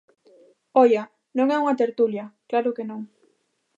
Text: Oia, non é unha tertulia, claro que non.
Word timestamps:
Oia, 0.83 1.03
non 1.37 1.47
é 1.55 1.57
unha 1.63 1.79
tertulia, 1.81 2.25
claro 2.49 2.69
que 2.75 2.87
non. 2.89 3.01